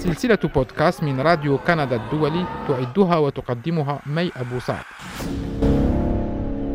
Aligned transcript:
سلسلة 0.00 0.38
بودكاست 0.54 1.02
من 1.02 1.20
راديو 1.20 1.58
كندا 1.58 1.96
الدولي 1.96 2.46
تعدها 2.68 3.16
وتقدمها 3.16 4.02
مي 4.06 4.30
أبو 4.36 4.58
سعد. 4.60 4.84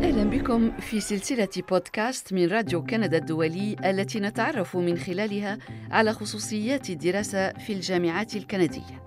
أهلا 0.02 0.30
بكم 0.30 0.70
في 0.80 1.00
سلسلة 1.00 1.48
بودكاست 1.70 2.32
من 2.32 2.48
راديو 2.48 2.84
كندا 2.84 3.18
الدولي 3.18 3.76
التي 3.84 4.20
نتعرف 4.20 4.76
من 4.76 4.98
خلالها 4.98 5.58
على 5.90 6.12
خصوصيات 6.12 6.90
الدراسة 6.90 7.52
في 7.52 7.72
الجامعات 7.72 8.36
الكندية. 8.36 9.02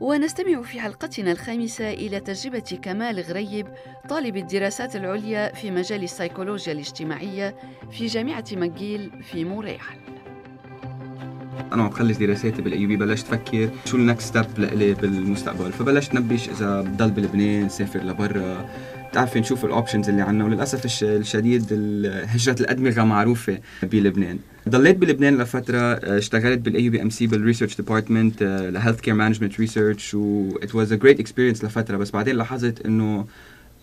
ونستمع 0.00 0.62
في 0.62 0.80
حلقتنا 0.80 1.32
الخامسة 1.32 1.90
إلى 1.90 2.20
تجربة 2.20 2.78
كمال 2.82 3.20
غريب 3.20 3.66
طالب 4.08 4.36
الدراسات 4.36 4.96
العليا 4.96 5.54
في 5.54 5.70
مجال 5.70 6.02
السيكولوجيا 6.02 6.72
الاجتماعية 6.72 7.56
في 7.90 8.06
جامعة 8.06 8.44
ماجيل 8.52 9.10
في 9.22 9.44
مونريال 9.44 10.11
أنا 11.74 11.82
عم 11.82 11.88
بخلص 11.88 12.18
دراساتي 12.18 12.62
بال 12.62 12.86
AUB 12.86 12.96
بلشت 12.96 13.26
أفكر 13.32 13.70
شو 13.84 13.96
ال 13.96 14.02
next 14.02 14.28
step 14.28 14.58
لإلي 14.58 14.94
بالمستقبل. 14.94 15.72
فبلشت 15.72 16.14
نبش 16.14 16.48
إذا 16.48 16.80
بضل 16.80 17.10
بلبنان 17.10 17.68
سافر 17.68 18.00
لبرا. 18.00 18.68
تعرفي 19.12 19.40
نشوف 19.40 19.64
ال 19.64 19.70
options 19.70 20.08
اللي 20.08 20.22
عنا 20.22 20.44
وللأسف 20.44 21.02
الشديد 21.02 21.62
هجرة 22.26 22.56
الأدمغة 22.60 23.04
معروفة 23.04 23.58
بلبنان. 23.82 24.38
ضليت 24.68 24.96
بلبنان 24.96 25.38
لفترة 25.38 25.78
اشتغلت 26.18 26.58
بال 26.58 26.88
AUBMC 26.88 27.26
بال 27.26 27.36
research 27.36 27.76
department 27.76 28.36
ل 28.36 28.42
healthcare 28.42 29.14
management 29.14 29.60
research 29.60 30.14
و 30.14 30.58
it 30.62 30.74
was 30.74 30.92
a 30.92 30.96
great 30.96 31.20
experience 31.20 31.64
لفترة. 31.64 31.96
بس 31.96 32.10
بعدين 32.10 32.36
لاحظت 32.36 32.86
إنه 32.86 33.04
آه، 33.04 33.26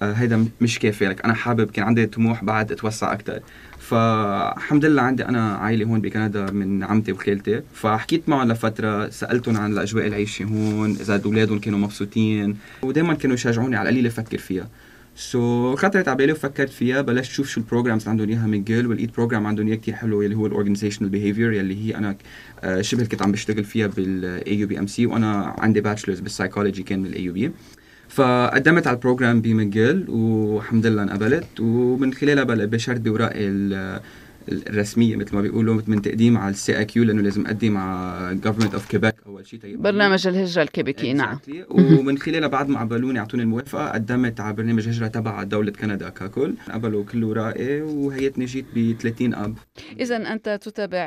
هيدا 0.02 0.46
مش 0.62 0.80
كافي. 0.80 1.06
لك 1.08 1.26
أنا 1.26 1.34
حابب 1.34 1.72
كان 1.72 1.86
عندي 1.86 2.06
طموح 2.06 2.44
بعد 2.44 2.72
أتوسع 2.72 3.14
أكثر 3.14 3.40
فالحمد 3.80 4.86
لله 4.86 5.02
عندي 5.02 5.26
أنا 5.26 5.56
عائلة 5.56 5.86
هون 5.86 6.02
بكندا 6.02 6.52
من 6.52 6.84
عمتي 6.84 7.12
وخالتي. 7.12 7.62
فحكيت 7.74 8.30
معهم 8.30 8.52
لفترة 8.52 9.10
سألتهم 9.10 9.58
عن 9.58 9.74
الأجواء 9.74 10.08
العيشة 10.08 10.44
هون 10.44 10.92
إذا 10.92 11.22
أولادهم 11.26 11.60
كانوا 11.60 11.80
مبسوطين 11.80 12.58
ودائما 12.82 13.14
كانوا 13.14 13.36
يشجعوني 13.36 13.76
على 13.76 13.90
القليل 13.90 14.06
أفكر 14.06 14.38
فيها. 14.38 14.68
so, 15.16 15.76
so, 15.76 15.80
خطرت 15.80 16.08
على 16.08 16.18
بالي 16.18 16.32
وفكرت 16.32 16.70
فيها 16.70 17.02
بلشت 17.02 17.32
أشوف 17.32 17.50
شو 17.50 17.62
ال 17.62 17.67
programs 17.67 18.08
عندهم 18.08 18.30
إياها 18.30 18.48
ماجيل 18.48 18.88
وال 18.88 19.12
program 19.12 19.48
عندهم 19.48 19.68
اياه 19.68 19.76
كثير 19.76 19.94
حلو 19.94 20.22
يلي 20.22 20.36
هو 20.36 20.46
ال 20.46 20.50
organizational 20.50 21.10
behavior 21.10 21.54
يلي 21.54 21.86
هي 21.86 21.96
أنا 21.96 22.16
آه، 22.64 22.82
شبه 22.82 23.06
كنت 23.06 23.22
عم 23.22 23.32
بشتغل 23.32 23.64
فيها 23.64 23.88
بال 23.88 24.60
AUBMC 24.60 25.06
وأنا 25.06 25.56
عندي 25.58 25.82
bachelor's 25.82 26.20
بال 26.20 26.31
psychology 26.31 26.84
كان 26.84 27.04
بال 27.04 27.24
AUB 27.24 27.52
فقدمت 28.10 28.88
على 28.88 28.96
ال 28.96 29.02
program 29.02 29.42
بماجيل 29.42 30.10
والحمد 30.10 30.86
لله 30.86 31.04
انقبلت. 31.04 31.60
ومن 31.60 32.14
خلالها 32.14 32.44
بشرت 32.44 33.00
بوراقي 33.02 33.50
الرسمية 34.52 35.16
مثل 35.16 35.36
ما 35.36 35.42
بيقولوا 35.42 35.82
من 35.88 36.02
تقديم 36.02 36.38
على 36.38 36.52
ال 36.52 36.78
CAQ 36.78 37.04
لأنه 37.04 37.22
لازم 37.22 37.46
أقدم 37.46 37.78
على 37.78 38.36
government 38.36 38.74
of 38.74 38.90
Quebec 38.90 39.16
اول 39.26 39.48
شيء 39.48 39.78
برنامج 39.78 40.28
الهجرة 40.28 40.64
الكيبيكي 40.64 41.14
نعم. 41.14 41.40
ومن 41.70 42.18
خلالها 42.18 42.48
بعد 42.48 42.70
ما 42.70 42.80
قبلوني 42.80 43.20
اعطوني 43.20 43.44
الموافقة 43.44 43.90
قدمت 43.90 44.40
على 44.40 44.54
برنامج 44.54 44.90
هجرة 44.90 45.08
تبع 45.08 45.44
دولة 45.44 45.72
كندا 45.72 46.10
ككل. 46.10 46.54
قبلوا 46.72 47.04
كل 47.04 47.24
أوراقي 47.24 47.82
وهيتني 47.82 48.46
جيت 48.46 48.66
ب 48.76 48.96
30 49.00 49.34
أب. 49.34 49.58
إذا 50.00 50.34
أنت 50.34 50.60
تتابع 50.62 51.06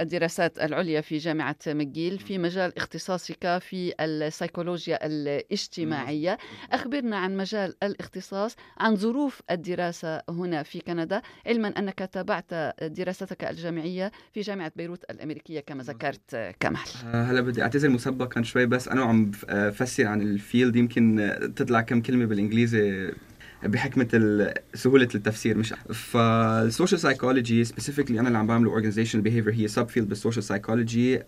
الدراسات 0.00 0.58
العليا 0.58 1.00
في 1.00 1.18
جامعة 1.18 1.56
مجيل 1.66 2.18
في 2.18 2.38
مجال 2.38 2.76
اختصاصك 2.76 3.58
في 3.58 3.92
السيكولوجيا 4.00 5.06
الاجتماعية. 5.06 6.38
أخبرنا 6.72 7.16
عن 7.16 7.36
مجال 7.36 7.74
الاختصاص 7.82 8.56
عن 8.78 8.96
ظروف 8.96 9.42
الدراسة 9.50 10.22
هنا 10.28 10.62
في 10.62 10.80
كندا 10.80 11.22
علما 11.46 11.68
أنك 11.68 12.08
تابعت 12.12 12.52
دراستك 12.88 13.44
الجامعية 13.44 14.12
في 14.32 14.40
جامعة 14.40 14.72
بيروت 14.76 15.04
الأمريكية 15.10 15.60
كما 15.60 15.82
ذكرت 15.82 16.54
كمال. 16.60 16.80
آه، 17.06 17.24
هلا 17.24 17.40
بدي 17.40 17.62
أعتذر 17.62 17.88
مسبقا 17.88 18.42
شوي 18.42 18.66
بس 18.66 18.88
أنا 18.88 19.02
عم 19.02 19.30
بفسر 19.30 20.06
عن 20.06 20.22
ال 20.22 20.31
field 20.31 20.76
يمكن 20.76 21.32
تطلع 21.56 21.80
كم 21.80 22.00
كلمة 22.00 22.24
بالإنجليزي 22.24 23.12
بحكمة 23.64 24.54
سهولة 24.74 25.08
التفسير. 25.14 25.56
مش 25.56 25.74
فال 25.94 26.20
social 26.20 27.00
psychology 27.00 27.64
specifically 27.64 28.20
أنا 28.20 28.28
اللي 28.28 28.38
عم 28.38 28.46
بعمله 28.46 28.80
organizational 28.80 29.24
behavior. 29.24 29.54
هي 29.54 29.68
sub 29.68 29.88
field 29.88 30.08
بال 30.08 30.17
social 30.17 30.44
psychology 30.44 31.18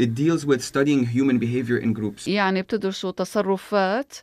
it 0.00 0.08
deals 0.18 0.44
with 0.44 0.60
studying 0.60 1.06
human 1.06 1.38
behavior 1.38 1.84
in 1.84 2.00
groups. 2.00 2.28
يعني 2.28 2.62
بتدرسوا 2.62 3.10
تصرفات 3.10 4.14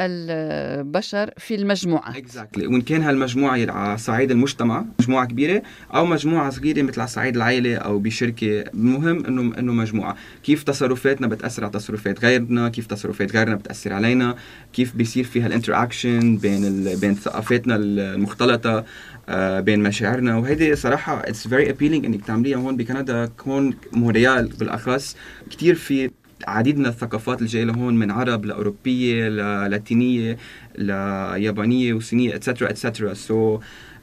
البشر 0.00 1.30
في 1.38 1.54
المجموعة. 1.54 2.12
Exactly. 2.12 2.62
وإن 2.62 2.80
كان 2.80 3.02
هالمجموعة 3.02 3.70
على 3.70 3.98
صعيد 3.98 4.30
المجتمع 4.30 4.84
مجموعة 5.00 5.26
كبيرة 5.26 5.62
أو 5.94 6.06
مجموعة 6.06 6.50
صغيرة 6.50 6.82
مثل 6.82 7.00
على 7.00 7.08
صعيد 7.08 7.36
العائلة 7.36 7.76
أو 7.76 7.98
بشركة 7.98 8.60
المهم 8.60 9.26
إنه 9.26 9.58
إنه 9.58 9.72
مجموعة. 9.72 10.16
كيف 10.44 10.62
تصرفاتنا 10.62 11.26
بتأثر 11.26 11.64
على 11.64 11.72
تصرفات 11.72 12.24
غيرنا؟ 12.24 12.68
كيف 12.68 12.86
تصرفات 12.86 13.36
غيرنا 13.36 13.54
بتأثر 13.54 13.92
علينا؟ 13.92 14.36
كيف 14.72 14.96
بيصير 14.96 15.24
في 15.24 15.40
هال 15.40 15.55
interaction 15.55 16.36
بين 16.36 16.64
ال... 16.64 16.96
بين 17.00 17.14
ثقافاتنا 17.14 17.76
المختلطة 17.76 18.84
آه 19.28 19.60
بين 19.60 19.82
مشاعرنا؟ 19.82 20.36
وهيدي 20.36 20.76
صراحة 20.76 21.20
it's 21.20 21.48
very 21.48 21.74
appealing 21.74 22.04
إنك 22.04 22.24
تعمليها 22.26 22.58
هون 22.58 22.76
بكندا 22.76 23.26
كون 23.26 23.74
مونريال 23.92 24.48
بالأخص. 24.48 25.16
كثير 25.50 25.74
في 25.74 26.10
عديد 26.46 26.78
من 26.78 26.86
الثقافات 26.86 27.38
اللي 27.38 27.48
جاية 27.50 27.64
لهون 27.64 27.96
من 27.96 28.10
عرب 28.10 28.44
لأوروبية 28.44 29.28
للاتينيه 29.28 30.36
ليابانيه 30.78 31.92
وصينية 31.94 32.34
etcetera 32.36 32.70
etcetera 32.70 33.14
so 33.14 33.60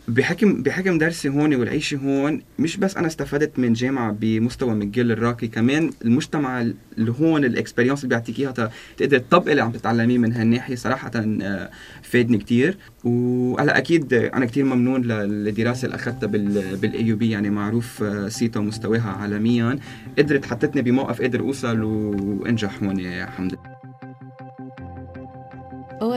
بحكم 0.07 0.63
بحكم 0.63 0.97
درسي 0.97 1.29
هون 1.29 1.55
والعيشه 1.55 1.97
هون 1.97 2.41
مش 2.59 2.77
بس 2.77 2.97
أنا 2.97 3.07
استفدت 3.07 3.59
من 3.59 3.73
جامعة 3.73 4.11
بمستوى 4.11 4.75
مجل 4.75 5.11
الراقي 5.11 5.47
كمان 5.47 5.91
المجتمع 6.05 6.61
اللي 6.97 7.13
هون 7.19 7.45
ال 7.45 7.51
experience 7.51 8.03
اللي 8.03 8.09
بيعطيك 8.09 8.39
إياها 8.39 8.71
تقدر 8.97 9.17
تطبق 9.17 9.49
اللي 9.49 9.61
عم 9.61 9.71
تتعلميه 9.71 10.17
من 10.17 10.33
هالناحية 10.33 10.75
صراحة 10.75 11.11
آه، 11.15 11.69
فادني 12.01 12.37
كثير 12.37 12.77
وهلا 13.03 13.77
أكيد 13.77 14.13
أنا 14.13 14.45
كثير 14.45 14.63
ممنون 14.63 15.01
للدراسه 15.01 15.85
اللي 15.85 15.95
أخذتها 15.95 16.27
بال 16.75 17.05
AUB 17.05 17.29
يعني 17.29 17.49
معروف 17.49 18.03
آه، 18.03 18.29
صيتا 18.29 18.59
ومستواها 18.59 19.09
عالميا. 19.09 19.79
قدرت 20.17 20.45
حطتني 20.45 20.81
بموقف 20.81 21.21
قادر 21.21 21.39
أوصل 21.39 21.81
وانجح 21.81 22.83
هون 22.83 22.99
الحمد 22.99 23.53
لله 23.53 23.72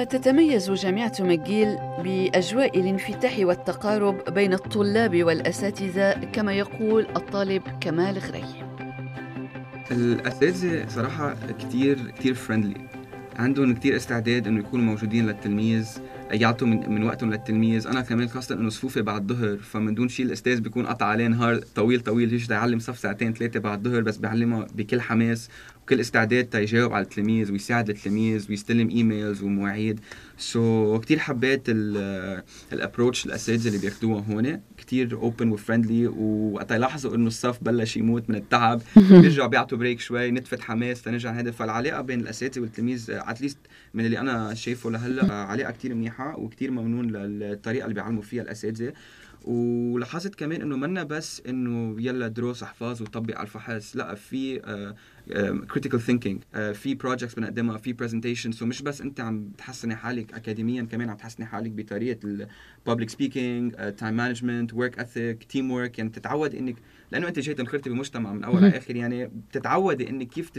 وتتميز 0.07 0.71
جامعة 0.71 1.13
مجيل 1.21 1.77
بأجواء 2.05 2.81
الانفتاح 2.81 3.39
والتقارب 3.39 4.35
بين 4.35 4.53
الطلاب 4.53 5.25
والأساتذة 5.25 6.13
كما 6.13 6.53
يقول 6.53 7.07
الطالب 7.17 7.63
كمال 7.81 8.19
غري 8.19 8.45
الأساتذة 9.91 10.89
صراحة 10.89 11.37
كتير 11.59 12.11
كتير 12.11 12.35
فريندلي 12.35 12.89
عندهم 13.37 13.75
كتير 13.75 13.97
استعداد 13.97 14.47
إنه 14.47 14.61
يكونوا 14.61 14.85
موجودين 14.85 15.27
للتلميذ 15.27 15.89
يعطوا 16.31 16.67
من, 16.67 16.91
من 16.91 17.03
وقتهم 17.03 17.31
للتلميذ. 17.31 17.87
أنا 17.87 18.01
كمان 18.01 18.29
خاصة 18.29 18.55
إنه 18.55 18.69
صفوفي 18.69 19.03
بعد 19.03 19.31
الظهر 19.31 19.57
فمن 19.57 19.95
دون 19.95 20.09
شيء 20.09 20.27
الأستاذ 20.27 20.61
بيكون 20.61 20.87
قطع 20.87 21.07
عليه 21.07 21.27
نهار 21.27 21.57
طويل 21.75 22.01
طويل 22.01 22.33
يجي 22.33 22.53
يعلم 22.55 22.79
صف 22.79 22.99
ساعتين 22.99 23.33
ثلاثة 23.33 23.61
بعد 23.61 23.87
الظهر 23.87 24.03
بس 24.03 24.17
بيعلمها 24.17 24.67
بكل 24.75 25.01
حماس. 25.01 25.49
وكل 25.87 26.01
استعداد 26.01 26.45
تيجاوب 26.45 26.93
على 26.93 27.05
التلميذ 27.05 27.53
ويساعد 27.53 27.89
التلميذ 27.89 28.47
ويستلم 28.51 28.91
emails 28.91 29.43
ومواعيد. 29.43 30.01
so 30.39 30.97
so, 30.97 31.01
كثير 31.01 31.19
حبيت 31.19 31.63
ال 32.73 32.79
approach 32.79 33.27
الأساتذة 33.27 33.69
اللي 33.69 33.79
بياخذوها 33.79 34.25
هون. 34.31 34.61
كثير 34.77 35.17
open 35.17 35.51
و 35.51 35.57
friendly 35.57 36.07
وقت 36.07 36.71
يلاحظوا 36.71 37.15
إنه 37.15 37.27
الصف 37.27 37.65
بلش 37.65 37.97
يموت 37.97 38.31
من 38.31 38.37
التعب. 38.37 38.83
بيرجعوا 39.11 39.49
بيعطوا 39.49 39.79
break 39.79 40.01
شوي 40.01 40.31
نتفة 40.31 40.59
حماس 40.61 41.03
تنرجع 41.03 41.31
هذا 41.31 41.51
فالعلاقة 41.51 42.01
بين 42.01 42.21
الأساتذة 42.21 42.63
والتلميذ 42.63 43.07
at 43.11 43.24
least 43.24 43.59
من 43.95 44.07
اللي 44.07 44.19
أنا 44.19 44.55
شايفه 44.55 44.91
لهلأ 44.91 45.35
علاقة 45.53 45.71
كثير 45.71 45.95
منيحة 45.95 46.39
وكثير 46.39 46.71
ممنون 46.71 47.11
للطريقة 47.11 47.85
اللي 47.85 47.95
بيعلموا 47.95 48.23
فيها 48.23 48.43
الأساتذة. 48.43 48.93
ولاحظت 49.45 50.35
كمان 50.35 50.63
إنه 50.63 50.77
منا 50.77 51.03
بس 51.03 51.43
إنه 51.49 51.97
يلا 51.99 52.29
دروس 52.29 52.63
احفظ 52.63 53.03
وطبق 53.03 53.37
على 53.37 53.47
الفحص. 53.47 53.97
لأ 53.97 54.15
في 54.15 54.61
critical 55.71 56.01
uh, 56.01 56.03
thinking 56.03 56.43
uh, 56.43 56.59
في 56.59 56.95
projects 56.95 57.35
بنقدمها 57.35 57.79
في 57.79 57.93
presentation 57.93 58.53
so 58.53 58.67
مش 58.67 58.83
بس 58.83 59.01
أنت 59.01 59.21
عم 59.21 59.51
تحسني 59.59 59.97
حالك 59.97 60.35
اكاديميا 60.35 60.83
كمان 60.83 61.11
عم 61.11 61.17
تحسني 61.17 61.47
حالك 61.47 61.71
بطريقة 61.71 62.19
ال 62.87 62.90
public 62.90 63.11
speaking 63.11 63.75
time 63.99 64.15
management 64.15 64.75
work 64.75 64.99
ethic 64.99 65.45
team 65.45 65.71
work 65.71 65.99
يعني 65.99 66.11
تتعود 66.11 66.55
إنك 66.55 66.77
لأنه 67.13 67.29
أنت 67.29 67.39
جاي 67.39 67.55
تنخرطي 67.55 67.91
بمجتمع 67.91 68.33
من 68.33 68.45
أول 68.45 68.63
لاخر 68.63 68.97
يعني 68.97 69.27
بتتعودي 69.27 70.11
إنك 70.11 70.29
كيف 70.29 70.51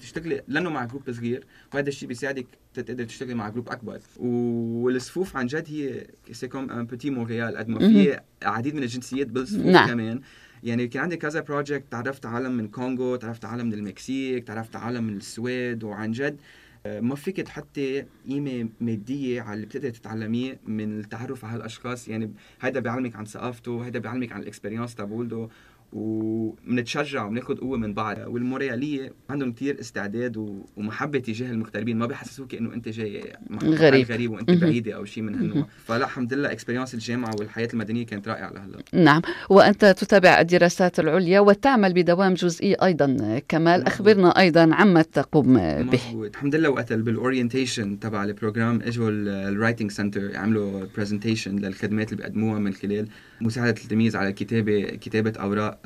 تشتغلي 0.00 0.42
لأنه 0.48 0.70
مع 0.70 0.84
group 0.84 1.10
صغير. 1.10 1.44
وهذا 1.74 1.88
الشيء 1.88 2.08
بيساعدك 2.08 2.46
تقدر 2.74 3.04
تشتغلي 3.04 3.34
مع 3.34 3.48
group 3.48 3.68
أكبر. 3.68 4.00
والصفوف 4.16 5.36
عن 5.36 5.46
جد 5.46 5.64
هي 5.68 6.06
c'est 6.32 6.48
comme 6.48 6.70
un 6.70 6.86
petit 6.86 7.10
مونريال 7.10 7.56
قد 7.56 7.68
ما 7.68 7.78
في 7.78 8.20
عديد 8.42 8.74
من 8.74 8.82
الجنسيات 8.82 9.26
بالصفوف 9.26 9.66
نعم. 9.66 9.88
كمان. 9.88 10.20
يعني 10.62 10.88
كان 10.88 11.02
عندي 11.02 11.16
كذا 11.16 11.40
project 11.40 11.84
تعرفت 11.90 12.26
عالم 12.26 12.52
من 12.52 12.68
كونغو 12.68 13.16
تعرفت 13.16 13.44
عالم 13.44 13.66
من 13.66 13.72
المكسيك 13.74 14.44
تعرفت 14.46 14.76
عالم 14.76 15.04
من 15.04 15.16
السويد 15.16 15.84
وعن 15.84 16.12
جد. 16.12 16.40
آه، 16.86 17.00
ما 17.00 17.14
فيك 17.14 17.40
تحطي 17.40 18.04
قيمة 18.28 18.68
مادية 18.80 19.42
على 19.42 19.54
اللي 19.54 19.66
بتقدر 19.66 19.90
تتعلميه 19.90 20.60
من 20.66 21.00
التعرف 21.00 21.44
على 21.44 21.54
هالأشخاص. 21.54 22.08
يعني 22.08 22.32
هيدا 22.60 22.80
بيعلمك 22.80 23.16
عن 23.16 23.24
ثقافته 23.24 23.86
هيدا 23.86 23.98
بيعلمك 23.98 24.32
عن 24.32 24.40
ال 24.42 24.47
experience 24.47 24.94
تبعولته 24.94 25.48
وبنتشجع 25.92 27.24
وبناخذ 27.24 27.56
قوة 27.56 27.78
من 27.78 27.94
بعض. 27.94 28.16
والمونريالية 28.26 29.12
عندهم 29.30 29.52
كثير 29.52 29.80
استعداد 29.80 30.36
ومحبة 30.76 31.18
تجاه 31.18 31.50
المغتربين 31.50 31.98
ما 31.98 32.06
بيحسسوك 32.06 32.54
إنه 32.54 32.74
أنت 32.74 32.88
جاي 32.88 33.32
غريب. 33.62 34.12
غريب 34.12 34.30
وأنت 34.30 34.50
بعيدة 34.50 34.92
أو 34.92 35.04
شيء 35.04 35.22
من 35.22 35.34
هالنوع. 35.34 35.66
فلا 35.84 36.04
الحمد 36.04 36.34
لله 36.34 36.52
experience 36.52 36.94
الجامعة 36.94 37.34
والحياة 37.38 37.68
المدنية 37.74 38.06
كانت 38.06 38.28
رائعة 38.28 38.52
لهلا. 38.52 38.78
نعم. 39.04 39.22
وأنت 39.50 39.84
تتابع 39.84 40.40
الدراسات 40.40 41.00
العليا 41.00 41.40
وتعمل 41.40 41.92
بدوام 41.92 42.34
جزئي 42.34 42.74
أيضا 42.74 43.40
كمال. 43.48 43.86
أخبرنا 43.86 44.38
أيضا 44.38 44.74
عما 44.74 45.02
تقوم 45.02 45.54
به. 45.54 45.82
مزبوط. 45.82 46.36
الحمد 46.36 46.54
لله 46.54 46.68
وقت 46.68 46.92
بال 46.92 47.09
orientation 47.09 48.00
تبع 48.00 48.24
ال 48.24 48.31
program 48.31 48.82
إجوا 48.82 49.10
ال 49.10 49.20
writing 49.20 49.90
center 49.90 50.36
عملوا 50.36 50.86
presentation 50.96 51.56
للخدمات 51.56 52.12
اللي 52.12 52.22
بيقدموها 52.22 52.58
من 52.58 52.72
خلال 52.72 53.08
مساعدة 53.40 53.70
التلميذ 53.70 54.16
على 54.16 54.32
كتابه 54.32 54.82
كتابة 54.82 55.32
أوراق. 55.40 55.81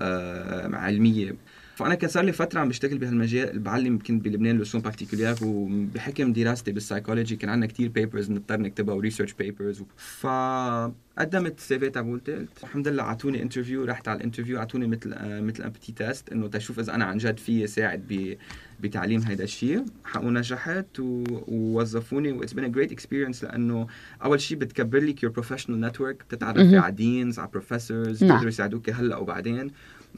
علميه 0.74 1.36
فأنا 1.76 1.94
كان 1.94 2.10
صار 2.10 2.24
لي 2.24 2.32
فترة 2.32 2.60
عم 2.60 2.68
بشتغل 2.68 2.98
بهالمجال 2.98 3.58
بعلم 3.58 3.98
كنت 3.98 4.24
بلبنان 4.24 4.58
leçons 4.58 4.80
particulières 4.80 5.34
وبحكم 5.42 6.32
دراستي 6.32 6.72
بالسايكولوجي 6.72 7.36
كان 7.36 7.50
عندنا 7.50 7.66
كثير 7.66 7.88
papers 7.88 8.26
بنضطر 8.26 8.60
نكتبها 8.60 8.94
و 8.94 8.98
research 8.98 9.32
papers 9.32 9.82
فقدمت 9.96 11.58
ال 11.58 11.78
CV 11.78 11.90
تبعولتي 11.90 12.34
قلت 12.34 12.48
الحمد 12.62 12.88
لله 12.88 13.02
أعطوني 13.02 13.42
interview 13.42 13.84
رحت 13.84 14.08
على 14.08 14.16
ال 14.16 14.20
interview 14.20 14.58
أعطوني 14.58 14.86
مثل 14.86 15.12
آه، 15.12 15.40
مثل 15.40 15.62
un 15.62 15.70
petit 15.70 15.92
test 15.92 16.32
إنه 16.32 16.48
تشوف 16.48 16.78
إذا 16.78 16.94
أنا 16.94 17.04
عن 17.04 17.18
جد 17.18 17.38
فيي 17.38 17.66
ساعد 17.66 18.36
بتعليم 18.80 19.20
هيدا 19.20 19.44
الشيء 19.44 19.84
ونجحت 20.16 20.86
ووظفوني 20.98 22.32
و 22.32 22.36
it's 22.36 22.52
been 22.52 22.72
great 22.72 22.92
experience 22.92 23.44
لأنه 23.44 23.86
أول 24.24 24.40
شيء 24.40 24.58
بتكبر 24.58 24.98
لك 25.00 25.22
your 25.22 25.32
professional 25.32 25.80
network 25.80 26.24
بتتعرفي 26.28 26.76
على 26.76 26.94
deans 26.94 27.38
على 27.38 27.48
professors 27.52 28.24
نعم. 28.24 28.32
بيقدروا 28.32 28.48
يساعدوك 28.48 28.90
هلأ 28.90 29.16
وبعدين. 29.16 29.70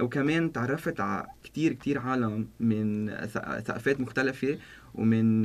وكمان 0.02 0.52
تعرفت 0.52 1.00
على 1.00 1.26
كتير 1.44 1.72
كتير 1.72 1.98
عالم 1.98 2.48
من 2.60 3.10
ثقافات 3.64 4.00
مختلفة 4.00 4.58
ومن 4.94 5.42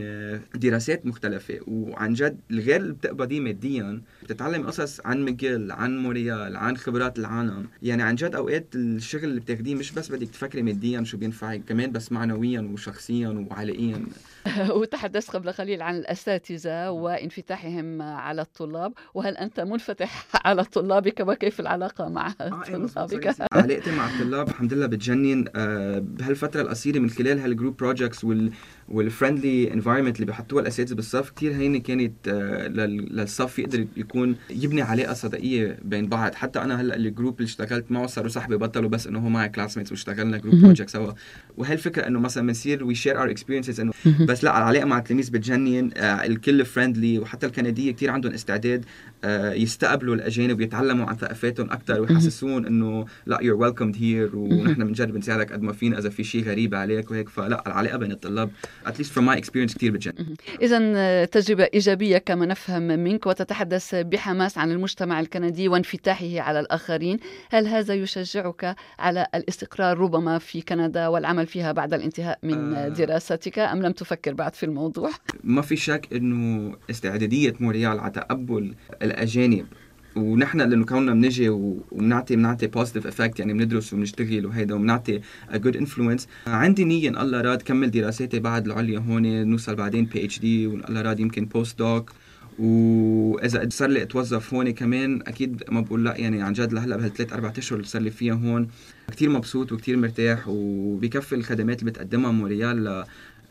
دراسات 0.56 1.06
مختلفة. 1.06 1.60
وعن 1.68 2.13
جد 2.13 2.40
الغير 2.51 2.75
اللي 2.81 2.94
بتقبضيه 2.94 3.40
ماديا 3.40 4.01
بتتعلم 4.24 4.68
قصص 4.68 5.01
عن 5.06 5.25
ميجيل 5.25 5.72
عن 5.72 5.98
مونريال 5.98 6.56
عن 6.56 6.78
خبرات 6.78 7.19
العالم. 7.19 7.68
يعني 7.81 8.04
عن 8.04 8.16
جد 8.16 8.36
أوقات 8.36 8.68
الشغل 8.75 9.24
اللي 9.24 9.40
بتاخديه 9.40 9.75
مش 9.75 9.92
بس 9.92 10.12
بدك 10.12 10.28
تفكري 10.30 10.62
ماديا 10.62 11.04
شو 11.04 11.18
بينفعك 11.18 11.62
كمان 11.68 11.92
بس 11.92 12.12
معنويا 12.12 12.62
وشخصيا 12.62 13.48
وعلائيا 13.51 14.06
وتحدثت 14.78 15.30
قبل 15.31 15.51
قليل 15.51 15.81
عن 15.81 15.96
الأساتذة 15.96 16.89
وانفتاحهم 16.89 18.01
على 18.01 18.42
الطلاب. 18.42 18.94
وهل 19.13 19.38
أنت 19.38 19.60
منفتح 19.60 20.25
على 20.46 20.63
طلابك 20.63 21.19
وكيف 21.19 21.60
العلاقة 21.60 22.10
مع 22.10 22.34
آه 22.42 22.63
إيه، 22.68 22.86
طلابك؟ 22.86 23.36
علاقتي 23.54 23.92
مع 23.92 24.10
الطلاب 24.10 24.48
الحمد 24.50 24.74
لله 24.74 24.86
بتجنن. 24.86 25.46
آه، 25.56 26.00
بهالفترة 26.00 26.62
القصيرة 26.62 27.00
من 27.00 27.10
خلال 27.10 27.39
هال 27.40 27.50
group 27.50 27.78
projects 27.78 28.24
وال 28.24 28.51
وال 28.90 29.06
friendly 29.06 29.74
environment 29.74 30.16
اللي 30.16 30.26
بحطوها 30.26 30.62
الأساتذة 30.62 30.96
بالصف 30.96 31.30
كثير 31.30 31.54
هينة 31.54 31.80
كانت 31.80 32.14
آه، 32.28 32.68
للصف 32.68 33.60
يقدر 33.60 33.88
يكون 33.98 34.36
يبني 34.50 34.82
علاقه 34.82 35.14
صداقيه 35.14 35.80
بين 35.84 36.08
بعض. 36.08 36.36
حتى 36.36 36.60
أنا 36.60 36.82
هلأ 36.82 36.96
ال 36.96 37.03
group 37.03 37.40
اللي 37.40 37.48
اشتغلت 37.48 37.92
معه 37.92 38.08
صاروا 38.08 38.30
صاحبي 38.30 38.58
بطلوا 38.58 38.90
بس 38.90 39.08
إنه 39.08 39.20
هو 39.20 39.30
معي 39.30 39.50
classmates 39.50 39.92
واشتغلنا 39.92 40.38
group 40.38 40.56
project 40.56 40.90
سوا. 40.90 41.14
وهالفكرة 41.58 42.08
إنه 42.08 42.20
مثلا 42.20 42.48
بنصير 42.48 42.84
we 42.84 42.96
share 42.96 43.20
our 43.20 43.30
experiences 43.30 43.80
إنه 43.80 43.94
بس 44.28 44.44
لا 44.44 44.58
العلاقة 44.58 44.86
مع 44.86 44.98
التلاميذ 44.98 45.32
بتجنن 45.32 45.90
آه، 45.98 46.26
الكل 46.26 46.66
friendly 46.66 47.20
وحتى 47.20 47.46
الكندية 47.46 47.92
كثير 47.92 48.10
عندهم 48.12 48.34
استعداد 48.34 48.86
آه، 49.24 49.54
يستقبلوا 49.54 50.16
الأجانب 50.16 50.60
ويتعلموا 50.60 51.06
عن 51.06 51.16
ثقافاتهم 51.16 51.72
أكثر 51.72 52.02
ويحسسون 52.02 52.66
إنه 52.66 53.06
لا 53.26 53.40
you're 53.42 53.56
welcomed 53.56 53.96
here 54.00 54.36
ونحن 54.36 54.84
بنجرب 54.86 55.18
نساعدك 55.18 55.54
قد 55.54 55.62
ما 55.62 55.74
فينا 55.74 56.00
إذا 56.00 56.10
في 56.10 56.24
شيء 56.24 56.44
غريب 56.44 56.76
عليك 56.76 57.12
وهيك. 57.12 57.30
فلا 57.30 57.64
العلاقة 57.68 57.98
بين 57.98 58.12
الطلاب 58.12 58.50
at 58.86 58.93
least 58.93 59.12
from 59.14 59.25
my 59.25 59.38
experience 59.38 59.75
كثير 59.76 59.92
بتجنن. 59.92 60.36
اذا 60.62 60.80
آه، 60.96 61.26
تجربة 61.26 61.70
إيجابية 61.74 62.18
كما 62.18 62.46
نفهم 62.46 62.84
منك 62.84 63.26
وتتحدث 63.26 63.96
بحماس 63.96 64.58
عن 64.58 64.72
المجتمع 64.72 65.20
الكندي 65.20 65.68
وانفتاحه 65.68 66.40
على 66.40 66.60
الآخرين. 66.60 67.20
هل 67.50 67.68
هذا 67.68 67.94
يشجعك 67.94 68.76
على 69.00 69.28
الاستقرار 69.36 69.98
ربما 69.98 70.38
في 70.38 70.62
كندا 70.62 71.08
والعمل 71.08 71.48
فيها 71.48 71.72
بعد 71.72 71.94
الانتهاء 71.94 72.40
من 72.44 72.74
آه. 72.74 72.88
دراستك 72.88 73.60
أم 73.60 73.82
لم 73.82 73.92
تفكر 73.92 74.34
بعد 74.34 74.56
في 74.56 74.66
الموضوع؟ 74.66 75.10
ما 75.44 75.62
في 75.62 75.76
شك 75.76 76.08
إنه 76.14 76.76
استعدادية 76.90 77.54
مونتريال 77.60 78.00
على 78.00 78.12
تقبل 78.12 78.76
الأجانب 79.02 79.66
ونحن 80.15 80.57
لأنه 80.62 80.86
كوننا 80.86 81.13
بنيجي 81.14 81.50
وبنعطي 81.50 82.36
بنعطي 82.36 82.68
positive 82.68 83.08
effect 83.08 83.40
يعني 83.39 83.54
بندرس 83.54 83.94
وبنشتغل 83.94 84.45
وهيدا 84.45 84.75
وبنعطي 84.75 85.21
ا 85.50 85.57
good 85.58 85.78
influence 85.78 86.28
عندي 86.48 86.83
نية 86.86 87.10
إن 87.10 87.18
الله 87.18 87.42
راد 87.42 87.62
كمل 87.62 87.92
دراساتي 87.92 88.39
بعد 88.39 88.65
العليا 88.65 89.00
هون 89.00 89.48
نوصل 89.48 89.75
بعدين 89.75 90.06
PhD 90.06 90.68
وإن 90.68 90.81
الله 90.89 91.01
راد 91.01 91.19
يمكن 91.19 91.45
postdoc 91.46 92.12
وإذا 92.60 93.69
صار 93.69 93.89
لي 93.89 94.01
أتوظف 94.04 94.54
هون 94.54 94.71
كمان 94.71 95.21
أكيد 95.27 95.63
ما 95.71 95.81
بقول 95.81 96.06
لأ 96.06 96.18
يعني 96.18 96.42
عن 96.42 96.54
جد 96.54 96.74
لهلأ 96.74 96.98
بهالثلاث 96.98 97.33
أربع 97.33 97.54
أشهر 97.57 97.77
اللي 97.80 97.88
صار 97.88 98.01
لي 98.01 98.12
فيها 98.12 98.33
هون 98.33 98.68
كثير 99.12 99.30
مبسوط 99.30 99.71
وكثير 99.71 99.98
مرتاح 99.98 100.44
وبكفي 100.48 101.36
الخدمات 101.36 101.80
اللي 101.80 101.92
بتقدمها 101.92 102.31
موريال 102.31 103.04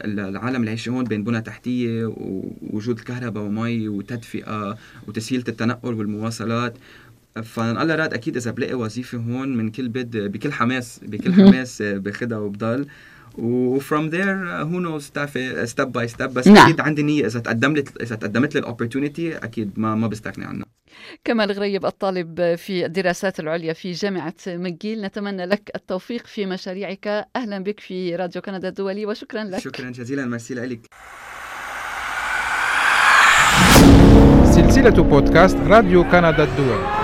العالم 0.05 0.57
اللي 0.57 0.71
عايشين 0.71 0.93
هون 0.93 1.05
بين 1.05 1.25
بنى 1.25 1.41
تحتية 1.41 2.05
ووجود 2.07 2.99
الكهرباء 2.99 3.45
ومي 3.45 3.89
وتدفئة 3.89 4.79
وتسهيلة 5.09 5.45
التنقل 5.49 5.95
والمواصلات. 5.95 6.75
فالله 7.43 7.95
راد 7.95 8.15
أكيد 8.15 8.37
إذا 8.37 8.51
بلاقي 8.51 8.75
وظيفة 8.75 9.19
هون 9.19 9.57
من 9.57 9.71
كل 9.71 9.89
بد 9.89 10.17
بكل 10.17 10.53
حماس 10.53 11.01
بكل 11.03 11.35
حماس 11.35 11.83
باخذها 11.83 12.39
وبضل. 12.39 12.87
وفروم 13.39 14.09
ذير 14.09 14.47
هو 14.47 14.81
نوز 14.81 15.03
step 15.65 15.93
by 15.93 16.09
step 16.09 16.35
بس 16.35 16.49
نعم. 16.49 16.67
أكيد 16.67 16.81
عندي 16.81 17.03
نية. 17.03 17.27
إذا 17.27 17.41
تقدمت 17.41 18.03
إذا 18.03 18.17
تقدمت 18.17 18.55
لي 18.55 18.61
ال 18.61 18.67
opportunity 18.67 19.37
أكيد 19.37 19.71
ما 19.77 19.95
ما 19.95 20.07
بستغني 20.07 20.45
عنها 20.45 20.72
كمال 21.25 21.53
غريب 21.53 21.87
الطالب 21.87 22.55
في 22.55 22.87
الدراسات 22.87 23.41
العليا 23.41 23.73
في 23.73 23.93
جامعة 23.93 24.35
ماكجيل 24.47 25.01
نتمنى 25.01 25.47
لك 25.47 25.71
التوفيق 25.75 26.27
في 26.27 26.47
مشاريعك. 26.47 27.27
أهلا 27.37 27.59
بك 27.59 27.81
في 27.81 28.17
راديو 28.17 28.43
كندا 28.43 28.69
الدولي 28.69 29.07
وشكرا 29.07 29.45
لك. 29.45 29.59
شكرا 29.59 29.91
جزيلا. 29.91 30.27
ميرسي 30.27 30.55
لك. 30.55 30.81
سلسلة 34.55 35.03
بودكاست 35.03 35.57
راديو 35.57 36.05
كندا 36.05 36.45
الدولي. 36.45 37.02